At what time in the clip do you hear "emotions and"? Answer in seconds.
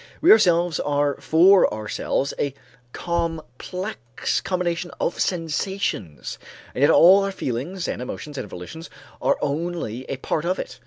8.01-8.49